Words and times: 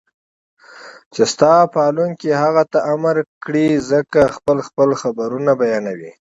چې 1.13 1.21
ستا 1.33 1.53
پالونکي 1.73 2.29
هغې 2.41 2.63
ته 2.71 2.79
امر 2.93 3.15
کړی 3.43 3.67
زکه 3.89 4.23
خپل 4.35 4.57
خپل 4.67 4.89
خبرونه 5.01 5.51
بيانوي 5.61 6.11